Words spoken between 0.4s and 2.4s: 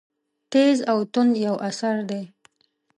تېز او توند یو اثر دی.